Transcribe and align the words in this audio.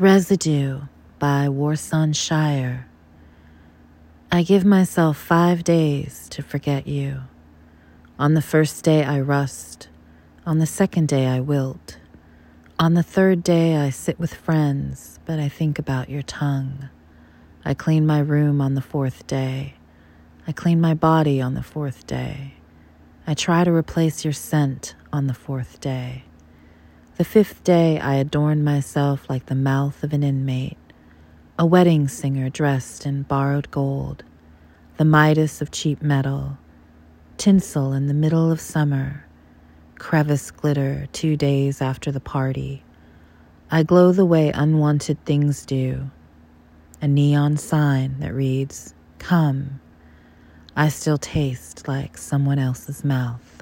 Residue 0.00 0.80
by 1.20 1.46
Warsan 1.46 2.16
Shire. 2.16 2.88
I 4.32 4.42
give 4.42 4.64
myself 4.64 5.16
five 5.16 5.62
days 5.62 6.28
to 6.30 6.42
forget 6.42 6.88
you. 6.88 7.20
On 8.18 8.34
the 8.34 8.42
first 8.42 8.82
day 8.82 9.04
I 9.04 9.20
rust, 9.20 9.88
on 10.44 10.58
the 10.58 10.66
second 10.66 11.06
day 11.06 11.28
I 11.28 11.38
wilt. 11.38 11.98
On 12.76 12.94
the 12.94 13.04
third 13.04 13.44
day 13.44 13.76
I 13.76 13.90
sit 13.90 14.18
with 14.18 14.34
friends, 14.34 15.20
but 15.26 15.38
I 15.38 15.48
think 15.48 15.78
about 15.78 16.10
your 16.10 16.22
tongue. 16.22 16.88
I 17.64 17.72
clean 17.74 18.04
my 18.04 18.18
room 18.18 18.60
on 18.60 18.74
the 18.74 18.82
fourth 18.82 19.28
day. 19.28 19.74
I 20.44 20.50
clean 20.50 20.80
my 20.80 20.94
body 20.94 21.40
on 21.40 21.54
the 21.54 21.62
fourth 21.62 22.04
day. 22.04 22.54
I 23.28 23.34
try 23.34 23.62
to 23.62 23.70
replace 23.70 24.24
your 24.24 24.32
scent 24.32 24.96
on 25.12 25.28
the 25.28 25.34
fourth 25.34 25.78
day. 25.78 26.24
The 27.16 27.24
fifth 27.24 27.62
day, 27.62 28.00
I 28.00 28.16
adorn 28.16 28.64
myself 28.64 29.30
like 29.30 29.46
the 29.46 29.54
mouth 29.54 30.02
of 30.02 30.12
an 30.12 30.24
inmate, 30.24 30.76
a 31.56 31.64
wedding 31.64 32.08
singer 32.08 32.50
dressed 32.50 33.06
in 33.06 33.22
borrowed 33.22 33.70
gold, 33.70 34.24
the 34.96 35.04
Midas 35.04 35.62
of 35.62 35.70
cheap 35.70 36.02
metal, 36.02 36.58
tinsel 37.36 37.92
in 37.92 38.08
the 38.08 38.14
middle 38.14 38.50
of 38.50 38.60
summer, 38.60 39.26
crevice 39.96 40.50
glitter 40.50 41.06
two 41.12 41.36
days 41.36 41.80
after 41.80 42.10
the 42.10 42.18
party. 42.18 42.82
I 43.70 43.84
glow 43.84 44.10
the 44.10 44.26
way 44.26 44.50
unwanted 44.50 45.24
things 45.24 45.64
do, 45.64 46.10
a 47.00 47.06
neon 47.06 47.58
sign 47.58 48.18
that 48.18 48.34
reads, 48.34 48.92
Come. 49.20 49.78
I 50.74 50.88
still 50.88 51.18
taste 51.18 51.86
like 51.86 52.18
someone 52.18 52.58
else's 52.58 53.04
mouth. 53.04 53.53